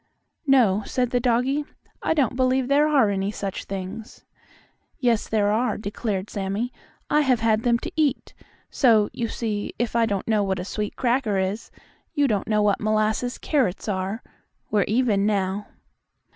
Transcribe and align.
"No," 0.47 0.81
said 0.87 1.11
the 1.11 1.19
doggie. 1.19 1.63
"I 2.01 2.15
don't 2.15 2.35
believe 2.35 2.67
there 2.67 2.87
are 2.87 3.11
any 3.11 3.29
such 3.29 3.65
things." 3.65 4.25
"Yes, 4.97 5.27
there 5.29 5.51
are," 5.51 5.77
declared 5.77 6.27
Sammie. 6.27 6.73
"I 7.11 7.21
have 7.21 7.41
had 7.41 7.61
them 7.61 7.77
to 7.77 7.91
eat. 7.95 8.33
So, 8.71 9.11
you 9.13 9.27
see, 9.27 9.75
if 9.77 9.95
I 9.95 10.07
don't 10.07 10.27
know 10.27 10.41
what 10.41 10.57
a 10.57 10.65
sweet 10.65 10.95
cracker 10.95 11.37
is, 11.37 11.69
you 12.15 12.27
don't 12.27 12.47
know 12.47 12.63
what 12.63 12.79
molasses 12.81 13.37
carrots 13.37 13.87
are. 13.87 14.23
We're 14.71 14.85
even 14.87 15.27
now." 15.27 15.67